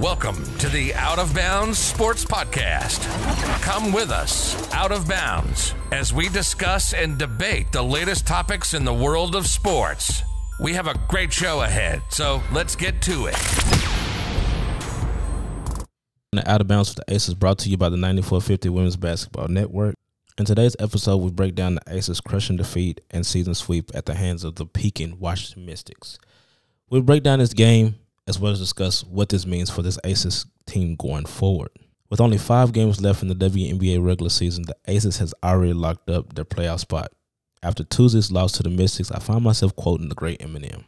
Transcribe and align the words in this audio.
Welcome 0.00 0.42
to 0.58 0.68
the 0.68 0.92
Out 0.94 1.20
of 1.20 1.32
Bounds 1.36 1.78
Sports 1.78 2.24
Podcast. 2.24 3.00
Come 3.62 3.92
with 3.92 4.10
us, 4.10 4.68
Out 4.74 4.90
of 4.90 5.08
Bounds, 5.08 5.72
as 5.92 6.12
we 6.12 6.28
discuss 6.28 6.92
and 6.92 7.16
debate 7.16 7.70
the 7.70 7.80
latest 7.80 8.26
topics 8.26 8.74
in 8.74 8.84
the 8.84 8.92
world 8.92 9.36
of 9.36 9.46
sports. 9.46 10.24
We 10.58 10.72
have 10.72 10.88
a 10.88 10.98
great 11.06 11.32
show 11.32 11.62
ahead, 11.62 12.02
so 12.10 12.42
let's 12.50 12.74
get 12.74 13.00
to 13.02 13.26
it. 13.26 13.36
The 16.32 16.42
Out 16.44 16.60
of 16.60 16.66
Bounds 16.66 16.88
with 16.88 17.06
the 17.06 17.14
Aces 17.14 17.34
brought 17.34 17.58
to 17.58 17.70
you 17.70 17.76
by 17.76 17.88
the 17.88 17.96
9450 17.96 18.68
Women's 18.70 18.96
Basketball 18.96 19.46
Network. 19.46 19.94
In 20.36 20.44
today's 20.44 20.74
episode, 20.80 21.18
we 21.18 21.30
break 21.30 21.54
down 21.54 21.76
the 21.76 21.82
Aces' 21.86 22.20
crushing 22.20 22.56
defeat 22.56 23.00
and 23.12 23.24
season 23.24 23.54
sweep 23.54 23.92
at 23.94 24.06
the 24.06 24.14
hands 24.14 24.42
of 24.42 24.56
the 24.56 24.66
Pekin 24.66 25.20
Washington 25.20 25.64
Mystics. 25.66 26.18
We'll 26.90 27.02
break 27.02 27.22
down 27.22 27.38
this 27.38 27.54
game 27.54 27.94
as 28.26 28.38
well 28.38 28.52
as 28.52 28.60
discuss 28.60 29.04
what 29.04 29.28
this 29.28 29.46
means 29.46 29.70
for 29.70 29.82
this 29.82 29.98
Aces 30.04 30.46
team 30.66 30.96
going 30.96 31.26
forward. 31.26 31.70
With 32.10 32.20
only 32.20 32.38
five 32.38 32.72
games 32.72 33.00
left 33.00 33.22
in 33.22 33.28
the 33.28 33.34
WNBA 33.34 34.04
regular 34.04 34.30
season, 34.30 34.64
the 34.64 34.76
Aces 34.86 35.18
has 35.18 35.34
already 35.42 35.72
locked 35.72 36.08
up 36.08 36.34
their 36.34 36.44
playoff 36.44 36.80
spot. 36.80 37.12
After 37.62 37.82
Tuesday's 37.82 38.30
loss 38.30 38.52
to 38.52 38.62
the 38.62 38.70
Mystics, 38.70 39.10
I 39.10 39.18
find 39.18 39.42
myself 39.42 39.74
quoting 39.74 40.08
the 40.08 40.14
great 40.14 40.40
Eminem. 40.40 40.84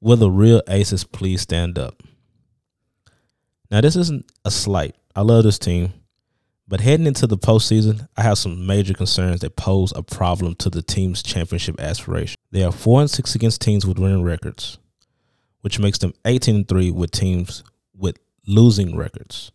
Will 0.00 0.16
the 0.16 0.30
real 0.30 0.62
Aces 0.68 1.04
please 1.04 1.42
stand 1.42 1.78
up? 1.78 2.02
Now, 3.70 3.80
this 3.80 3.96
isn't 3.96 4.30
a 4.44 4.50
slight. 4.50 4.94
I 5.14 5.22
love 5.22 5.44
this 5.44 5.58
team. 5.58 5.92
But 6.68 6.80
heading 6.80 7.06
into 7.06 7.26
the 7.26 7.38
postseason, 7.38 8.08
I 8.16 8.22
have 8.22 8.38
some 8.38 8.66
major 8.66 8.92
concerns 8.92 9.40
that 9.40 9.56
pose 9.56 9.92
a 9.94 10.02
problem 10.02 10.56
to 10.56 10.70
the 10.70 10.82
team's 10.82 11.22
championship 11.22 11.80
aspiration. 11.80 12.36
They 12.50 12.64
are 12.64 12.72
4 12.72 13.02
and 13.02 13.10
6 13.10 13.34
against 13.36 13.60
teams 13.60 13.86
with 13.86 13.98
winning 13.98 14.22
records, 14.22 14.78
which 15.66 15.80
makes 15.80 15.98
them 15.98 16.14
18 16.24 16.54
and 16.54 16.68
3 16.68 16.92
with 16.92 17.10
teams 17.10 17.64
with 17.92 18.16
losing 18.46 18.96
records. 18.96 19.50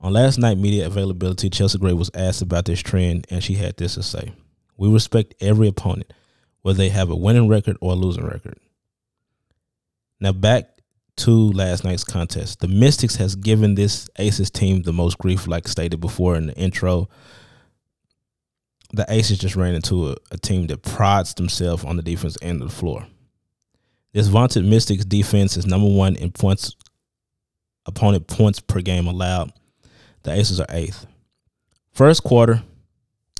On 0.00 0.12
last 0.12 0.38
night 0.38 0.58
media 0.58 0.86
availability, 0.86 1.50
Chelsea 1.50 1.76
Gray 1.76 1.92
was 1.92 2.08
asked 2.14 2.40
about 2.40 2.66
this 2.66 2.78
trend, 2.78 3.26
and 3.30 3.42
she 3.42 3.54
had 3.54 3.76
this 3.76 3.94
to 3.94 4.04
say 4.04 4.32
We 4.76 4.88
respect 4.88 5.34
every 5.40 5.66
opponent, 5.66 6.12
whether 6.62 6.76
they 6.76 6.90
have 6.90 7.10
a 7.10 7.16
winning 7.16 7.48
record 7.48 7.76
or 7.80 7.94
a 7.94 7.96
losing 7.96 8.24
record. 8.24 8.60
Now, 10.20 10.30
back 10.30 10.68
to 11.16 11.50
last 11.50 11.82
night's 11.82 12.04
contest. 12.04 12.60
The 12.60 12.68
Mystics 12.68 13.16
has 13.16 13.34
given 13.34 13.74
this 13.74 14.08
Aces 14.20 14.52
team 14.52 14.82
the 14.82 14.92
most 14.92 15.18
grief, 15.18 15.48
like 15.48 15.66
stated 15.66 16.00
before 16.00 16.36
in 16.36 16.46
the 16.46 16.54
intro. 16.54 17.08
The 18.92 19.04
Aces 19.08 19.38
just 19.38 19.56
ran 19.56 19.74
into 19.74 20.10
a, 20.10 20.16
a 20.30 20.38
team 20.38 20.68
that 20.68 20.82
prides 20.82 21.34
themselves 21.34 21.84
on 21.84 21.96
the 21.96 22.04
defense 22.04 22.38
end 22.40 22.62
of 22.62 22.68
the 22.68 22.74
floor. 22.76 23.08
This 24.14 24.28
vaunted 24.28 24.64
Mystics 24.64 25.04
defense 25.04 25.56
is 25.56 25.66
number 25.66 25.88
one 25.88 26.14
in 26.14 26.30
points 26.30 26.76
opponent 27.84 28.28
points 28.28 28.60
per 28.60 28.80
game 28.80 29.08
allowed. 29.08 29.52
The 30.22 30.32
Aces 30.32 30.60
are 30.60 30.66
eighth. 30.70 31.06
First 31.92 32.22
quarter, 32.22 32.62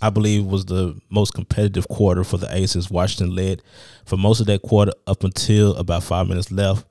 I 0.00 0.08
believe, 0.08 0.46
was 0.46 0.64
the 0.64 0.98
most 1.10 1.34
competitive 1.34 1.86
quarter 1.88 2.24
for 2.24 2.38
the 2.38 2.48
Aces. 2.50 2.90
Washington 2.90 3.36
led 3.36 3.62
for 4.06 4.16
most 4.16 4.40
of 4.40 4.46
that 4.46 4.62
quarter 4.62 4.92
up 5.06 5.24
until 5.24 5.76
about 5.76 6.04
five 6.04 6.26
minutes 6.26 6.50
left. 6.50 6.86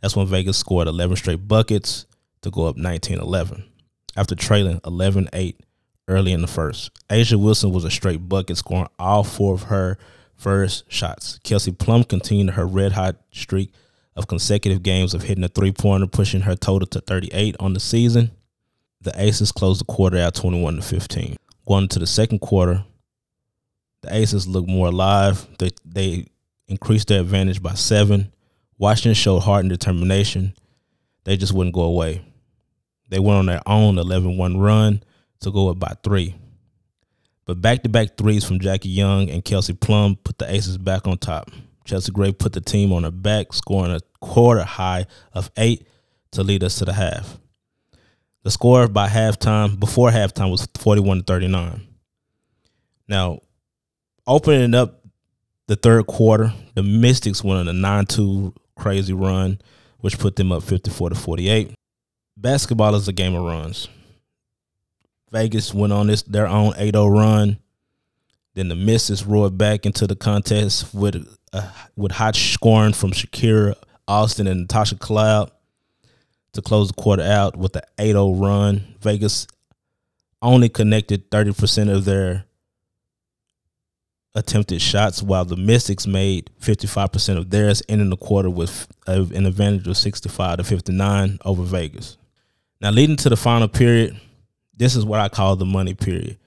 That's 0.00 0.16
when 0.16 0.26
Vegas 0.26 0.56
scored 0.56 0.88
11 0.88 1.16
straight 1.16 1.46
buckets 1.46 2.06
to 2.40 2.50
go 2.50 2.64
up 2.64 2.78
19 2.78 3.18
11 3.18 3.64
after 4.16 4.34
trailing 4.34 4.80
11 4.86 5.28
8 5.34 5.60
early 6.08 6.32
in 6.32 6.40
the 6.40 6.46
first. 6.46 6.90
A'ja 7.10 7.38
Wilson 7.38 7.70
was 7.70 7.84
a 7.84 7.90
straight 7.90 8.28
bucket, 8.30 8.56
scoring 8.56 8.88
all 8.98 9.24
four 9.24 9.52
of 9.52 9.64
her 9.64 9.98
first 10.36 10.90
shots. 10.90 11.38
Kelsey 11.42 11.72
Plum 11.72 12.04
continued 12.04 12.54
her 12.54 12.66
red 12.66 12.92
hot 12.92 13.16
streak 13.32 13.72
of 14.14 14.26
consecutive 14.26 14.82
games 14.82 15.14
of 15.14 15.22
hitting 15.22 15.44
a 15.44 15.48
three 15.48 15.72
pointer, 15.72 16.06
pushing 16.06 16.42
her 16.42 16.56
total 16.56 16.86
to 16.86 17.00
38 17.00 17.56
on 17.60 17.74
the 17.74 17.80
season. 17.80 18.30
The 19.00 19.12
Aces 19.20 19.52
closed 19.52 19.80
the 19.80 19.84
quarter 19.84 20.18
out 20.18 20.34
21 20.34 20.76
to 20.76 20.82
15. 20.82 21.36
Going 21.66 21.82
into 21.82 21.98
the 21.98 22.06
second 22.06 22.40
quarter, 22.40 22.84
the 24.02 24.14
Aces 24.14 24.46
looked 24.46 24.68
more 24.68 24.88
alive. 24.88 25.46
They 25.58 25.70
they 25.84 26.26
increased 26.68 27.08
their 27.08 27.20
advantage 27.20 27.62
by 27.62 27.74
seven. 27.74 28.32
Washington 28.78 29.14
showed 29.14 29.40
heart 29.40 29.60
and 29.60 29.70
determination. 29.70 30.54
They 31.24 31.36
just 31.36 31.52
wouldn't 31.52 31.74
go 31.74 31.82
away. 31.82 32.22
They 33.08 33.18
went 33.18 33.38
on 33.38 33.46
their 33.46 33.62
own 33.66 33.98
11 33.98 34.36
1 34.36 34.56
run 34.58 35.02
to 35.40 35.50
go 35.50 35.68
up 35.68 35.78
by 35.78 35.94
three. 36.02 36.34
But 37.46 37.62
back 37.62 37.84
to 37.84 37.88
back 37.88 38.16
threes 38.16 38.44
from 38.44 38.58
Jackie 38.58 38.88
Young 38.88 39.30
and 39.30 39.44
Kelsey 39.44 39.72
Plum 39.72 40.16
put 40.16 40.38
the 40.38 40.52
Aces 40.52 40.78
back 40.78 41.06
on 41.06 41.16
top. 41.16 41.50
Chelsea 41.84 42.10
Gray 42.10 42.32
put 42.32 42.52
the 42.52 42.60
team 42.60 42.92
on 42.92 43.04
her 43.04 43.12
back, 43.12 43.52
scoring 43.52 43.92
a 43.92 44.00
quarter 44.20 44.64
high 44.64 45.06
of 45.32 45.50
eight 45.56 45.86
to 46.32 46.42
lead 46.42 46.64
us 46.64 46.78
to 46.78 46.84
the 46.84 46.92
half. 46.92 47.38
The 48.42 48.50
score 48.50 48.88
by 48.88 49.08
halftime, 49.08 49.78
before 49.78 50.10
halftime, 50.10 50.50
was 50.50 50.68
41 50.78 51.18
to 51.18 51.24
39. 51.24 51.86
Now, 53.08 53.40
opening 54.26 54.74
up 54.74 55.04
the 55.68 55.76
third 55.76 56.06
quarter, 56.06 56.52
the 56.74 56.82
Mystics 56.82 57.44
went 57.44 57.60
on 57.60 57.68
a 57.68 57.72
9 57.72 58.06
2 58.06 58.54
crazy 58.76 59.12
run, 59.12 59.60
which 59.98 60.18
put 60.18 60.36
them 60.36 60.50
up 60.52 60.64
54 60.64 61.10
to 61.10 61.14
48. 61.14 61.74
Basketball 62.36 62.94
is 62.96 63.08
a 63.08 63.12
game 63.12 63.34
of 63.34 63.44
runs. 63.44 63.88
Vegas 65.36 65.74
went 65.74 65.92
on 65.92 66.06
this 66.06 66.22
their 66.22 66.46
own 66.46 66.72
8-0 66.72 67.14
run. 67.14 67.58
Then 68.54 68.68
the 68.68 68.74
Mystics 68.74 69.22
roared 69.22 69.58
back 69.58 69.84
into 69.84 70.06
the 70.06 70.16
contest 70.16 70.94
with 70.94 71.28
uh, 71.52 71.70
with 71.94 72.12
hot 72.12 72.34
scoring 72.34 72.94
from 72.94 73.10
Shakira 73.10 73.74
Austin 74.08 74.46
and 74.46 74.62
Natasha 74.62 74.96
Cloud 74.96 75.50
to 76.54 76.62
close 76.62 76.88
the 76.88 76.94
quarter 76.94 77.22
out 77.22 77.54
with 77.54 77.74
the 77.74 77.82
8-0 77.98 78.40
run. 78.40 78.94
Vegas 79.00 79.46
only 80.40 80.70
connected 80.70 81.30
30% 81.30 81.94
of 81.94 82.06
their 82.06 82.46
attempted 84.34 84.80
shots, 84.80 85.22
while 85.22 85.44
the 85.44 85.56
Mystics 85.56 86.06
made 86.06 86.50
55% 86.60 87.36
of 87.36 87.50
theirs, 87.50 87.82
ending 87.90 88.08
the 88.08 88.16
quarter 88.16 88.48
with 88.48 88.86
an 89.06 89.44
advantage 89.44 89.86
of 89.86 89.98
65 89.98 90.58
to 90.58 90.64
59 90.64 91.38
over 91.44 91.62
Vegas. 91.62 92.16
Now, 92.80 92.90
leading 92.90 93.16
to 93.16 93.28
the 93.28 93.36
final 93.36 93.68
period, 93.68 94.18
this 94.76 94.96
is 94.96 95.04
what 95.04 95.20
I 95.20 95.28
call 95.28 95.56
the 95.56 95.64
money 95.64 95.94
period. 95.94 96.38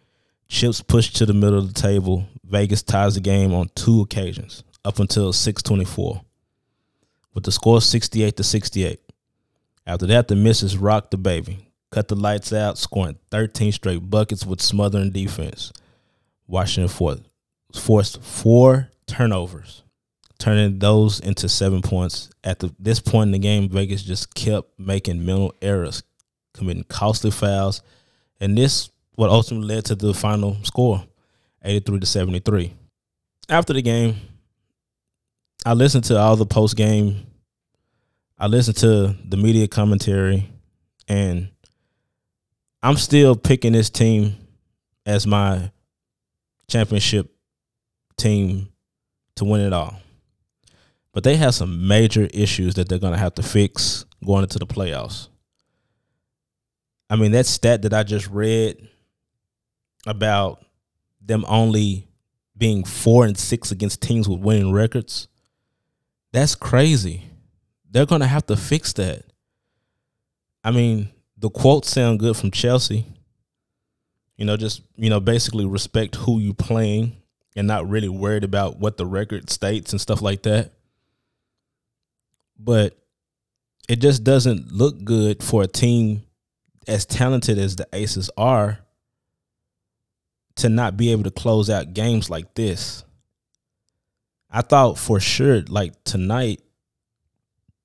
Chips 0.48 0.82
pushed 0.82 1.16
to 1.18 1.26
the 1.26 1.34
middle 1.34 1.60
of 1.60 1.74
the 1.74 1.80
table. 1.80 2.26
Vegas 2.44 2.82
ties 2.82 3.16
the 3.16 3.22
game 3.22 3.54
on 3.54 3.70
two 3.76 4.02
occasions 4.02 4.64
up 4.84 5.00
until 5.00 5.32
624 5.32 6.22
with 7.34 7.44
the 7.44 7.52
score 7.52 7.82
68 7.82 8.36
to 8.38 8.44
68. 8.44 9.00
After 9.86 10.06
that, 10.08 10.28
the 10.28 10.36
Mystics 10.36 10.76
rocked 10.76 11.12
the 11.12 11.18
baby, 11.18 11.70
cut 11.92 12.08
the 12.08 12.16
lights 12.16 12.54
out, 12.54 12.78
scoring 12.78 13.18
13 13.32 13.72
straight 13.72 14.10
buckets 14.10 14.46
with 14.46 14.62
smothering 14.62 15.12
defense. 15.12 15.72
Washington 16.48 16.90
fourth 16.90 17.22
forced 17.74 18.22
four 18.22 18.90
turnovers, 19.06 19.84
turning 20.40 20.80
those 20.80 21.20
into 21.20 21.48
seven 21.48 21.82
points. 21.82 22.30
At 22.44 22.60
the, 22.60 22.74
this 22.80 23.00
point 23.00 23.28
in 23.28 23.32
the 23.32 23.40
game, 23.40 23.70
Vegas 23.70 24.04
just 24.04 24.34
kept 24.34 24.80
making 24.80 25.26
mental 25.26 25.54
errors, 25.62 26.04
committing 26.54 26.86
costly 26.86 27.32
fouls, 27.32 27.82
and 28.40 28.58
this 28.58 28.90
what 29.16 29.30
ultimately 29.30 29.76
led 29.76 29.86
to 29.86 29.96
the 29.96 30.14
final 30.14 30.58
score, 30.64 31.04
83 31.64 32.00
to 32.00 32.06
73. 32.06 32.74
After 33.50 33.74
the 33.74 33.82
game, 33.82 34.16
I 35.66 35.74
listened 35.74 36.06
to 36.06 36.18
all 36.18 36.36
the 36.36 36.46
post 36.46 36.78
game. 36.78 37.26
I 38.38 38.48
listened 38.48 38.78
to 38.78 39.16
the 39.28 39.36
media 39.36 39.68
commentary, 39.68 40.50
and 41.08 41.50
I'm 42.82 42.96
still 42.96 43.36
picking 43.36 43.74
this 43.74 43.90
team 43.90 44.38
as 45.06 45.28
my 45.28 45.72
championship 46.70 47.30
team 48.18 48.70
to 49.36 49.46
win 49.46 49.62
it 49.62 49.74
all. 49.74 50.00
But 51.12 51.24
they 51.24 51.36
have 51.36 51.56
some 51.56 51.88
major 51.88 52.30
issues 52.34 52.76
that 52.76 52.88
they're 52.88 53.00
going 53.00 53.14
to 53.14 53.20
have 53.20 53.36
to 53.36 53.44
fix 53.44 54.06
going 54.26 54.44
into 54.44 54.60
the 54.60 54.68
playoffs. 54.68 55.28
I 57.10 57.16
mean, 57.16 57.32
that 57.32 57.46
stat 57.46 57.82
that 57.82 57.94
I 57.94 58.04
just 58.04 58.28
read 58.28 58.88
about 60.06 60.64
them 61.22 61.44
only 61.48 62.08
being 62.58 62.84
four 62.84 63.26
and 63.26 63.38
six 63.38 63.72
against 63.72 64.02
teams 64.02 64.30
with 64.30 64.40
winning 64.40 64.72
records, 64.72 65.28
that's 66.32 66.56
crazy. 66.56 67.24
They're 67.90 68.06
going 68.06 68.22
to 68.22 68.28
have 68.28 68.46
to 68.48 68.58
fix 68.58 68.94
that. 68.94 69.24
I 70.64 70.72
mean, 70.72 71.10
the 71.38 71.50
quotes 71.50 71.90
sound 71.90 72.20
good 72.20 72.38
from 72.38 72.52
Chelsea. 72.52 73.06
You 74.38 74.46
know, 74.46 74.56
just, 74.56 74.82
you 74.96 75.10
know, 75.10 75.20
basically 75.20 75.66
respect 75.66 76.16
who 76.16 76.40
you 76.40 76.54
playing 76.54 77.18
and 77.56 77.68
not 77.68 77.90
really 77.90 78.10
worried 78.10 78.44
about 78.44 78.78
what 78.78 78.98
the 78.98 79.06
record 79.06 79.50
states 79.50 79.92
and 79.92 80.00
stuff 80.00 80.22
like 80.22 80.44
that. 80.44 80.72
But 82.58 82.96
it 83.88 83.98
just 83.98 84.24
doesn't 84.24 84.72
look 84.72 85.04
good 85.04 85.42
for 85.42 85.64
a 85.64 85.68
team 85.68 86.24
as 86.90 87.06
talented 87.06 87.58
as 87.58 87.76
the 87.76 87.88
Aces 87.94 88.30
are 88.36 88.80
to 90.56 90.70
not 90.70 90.98
be 90.98 91.12
able 91.12 91.24
to 91.24 91.32
close 91.32 91.70
out 91.70 91.94
games 91.94 92.30
like 92.30 92.56
this. 92.56 93.06
I 94.50 94.62
thought 94.62 94.98
for 94.98 95.20
sure, 95.20 95.62
like 95.70 96.04
tonight, 96.04 96.62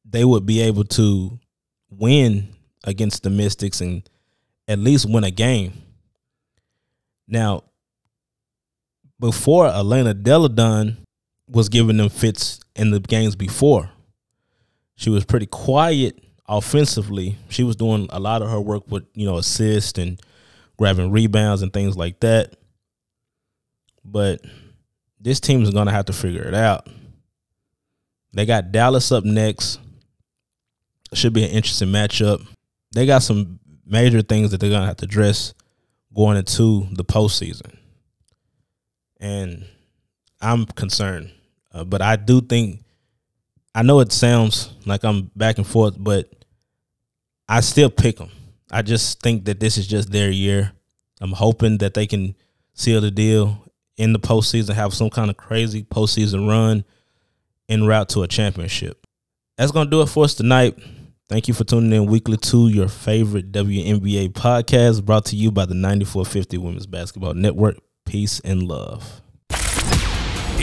they 0.04 0.24
would 0.24 0.46
be 0.46 0.62
able 0.62 0.84
to 0.84 1.38
win 1.90 2.48
against 2.84 3.22
the 3.22 3.30
Mystics 3.30 3.80
and 3.80 4.08
at 4.66 4.78
least 4.78 5.08
win 5.08 5.24
a 5.24 5.30
game. 5.30 5.74
Now, 7.28 7.64
before 9.20 9.66
Elena 9.66 10.14
Delle 10.14 10.48
Donne 10.48 10.96
was 11.48 11.68
giving 11.68 11.98
them 11.98 12.08
fits 12.08 12.60
in 12.74 12.90
the 12.90 13.00
games 13.00 13.36
before, 13.36 13.90
she 14.96 15.10
was 15.10 15.24
pretty 15.24 15.46
quiet 15.46 16.23
offensively. 16.48 17.36
She 17.48 17.64
was 17.64 17.76
doing 17.76 18.06
a 18.10 18.20
lot 18.20 18.42
of 18.42 18.50
her 18.50 18.60
work 18.60 18.90
with, 18.90 19.04
you 19.14 19.26
know, 19.26 19.38
assist 19.38 19.98
and 19.98 20.20
grabbing 20.76 21.10
rebounds 21.10 21.62
and 21.62 21.72
things 21.72 21.96
like 21.96 22.20
that. 22.20 22.54
But 24.04 24.40
this 25.20 25.40
team 25.40 25.62
is 25.62 25.70
going 25.70 25.86
to 25.86 25.92
have 25.92 26.06
to 26.06 26.12
figure 26.12 26.42
it 26.42 26.54
out. 26.54 26.88
They 28.32 28.46
got 28.46 28.72
Dallas 28.72 29.12
up 29.12 29.24
next. 29.24 29.78
Should 31.12 31.32
be 31.32 31.44
an 31.44 31.50
interesting 31.50 31.88
matchup. 31.88 32.44
They 32.92 33.06
got 33.06 33.22
some 33.22 33.60
major 33.86 34.20
things 34.20 34.50
that 34.50 34.60
they're 34.60 34.70
going 34.70 34.82
to 34.82 34.86
have 34.88 34.96
to 34.98 35.04
address 35.04 35.54
going 36.14 36.36
into 36.36 36.88
the 36.92 37.04
postseason. 37.04 37.76
And 39.20 39.64
I'm 40.40 40.66
concerned. 40.66 41.30
Uh, 41.72 41.84
but 41.84 42.02
I 42.02 42.16
do 42.16 42.40
think, 42.40 42.84
I 43.74 43.82
know 43.82 44.00
it 44.00 44.12
sounds 44.12 44.72
like 44.86 45.04
I'm 45.04 45.30
back 45.36 45.58
and 45.58 45.66
forth, 45.66 45.94
but 45.98 46.32
I 47.48 47.60
still 47.60 47.90
pick 47.90 48.16
them. 48.16 48.30
I 48.70 48.82
just 48.82 49.20
think 49.20 49.44
that 49.44 49.60
this 49.60 49.76
is 49.76 49.86
just 49.86 50.10
their 50.10 50.30
year. 50.30 50.72
I'm 51.20 51.32
hoping 51.32 51.78
that 51.78 51.94
they 51.94 52.06
can 52.06 52.34
seal 52.72 53.00
the 53.00 53.10
deal 53.10 53.64
in 53.96 54.12
the 54.12 54.18
postseason, 54.18 54.74
have 54.74 54.94
some 54.94 55.10
kind 55.10 55.30
of 55.30 55.36
crazy 55.36 55.84
postseason 55.84 56.48
run 56.48 56.84
en 57.68 57.84
route 57.84 58.08
to 58.10 58.22
a 58.22 58.28
championship. 58.28 59.06
That's 59.56 59.72
going 59.72 59.86
to 59.86 59.90
do 59.90 60.02
it 60.02 60.08
for 60.08 60.24
us 60.24 60.34
tonight. 60.34 60.76
Thank 61.28 61.48
you 61.48 61.54
for 61.54 61.64
tuning 61.64 61.92
in 61.92 62.06
weekly 62.06 62.36
to 62.36 62.68
your 62.68 62.88
favorite 62.88 63.52
WNBA 63.52 64.32
podcast 64.32 65.04
brought 65.04 65.26
to 65.26 65.36
you 65.36 65.50
by 65.50 65.64
the 65.64 65.74
9450 65.74 66.58
Women's 66.58 66.86
Basketball 66.86 67.34
Network. 67.34 67.76
Peace 68.04 68.40
and 68.40 68.62
love. 68.62 69.22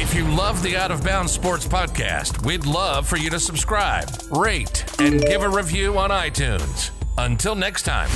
If 0.01 0.15
you 0.15 0.27
love 0.27 0.63
the 0.63 0.75
Out 0.75 0.89
of 0.89 1.03
Bounds 1.03 1.31
Sports 1.31 1.67
Podcast, 1.67 2.43
we'd 2.43 2.65
love 2.65 3.07
for 3.07 3.17
you 3.17 3.29
to 3.29 3.39
subscribe, 3.39 4.09
rate, 4.31 4.83
and 4.99 5.21
give 5.21 5.43
a 5.43 5.47
review 5.47 5.99
on 5.99 6.09
iTunes. 6.09 6.89
Until 7.19 7.53
next 7.53 7.83
time. 7.83 8.09